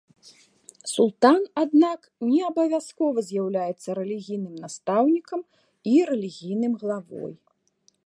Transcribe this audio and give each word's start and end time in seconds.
Султан, 0.93 1.41
аднак, 1.63 2.01
не 2.31 2.41
абавязкова 2.49 3.19
з'яўляецца 3.29 3.89
рэлігійным 4.01 4.55
настаўнікам 4.65 5.41
і 5.95 5.97
рэлігійным 6.13 6.73
главой. 6.87 7.33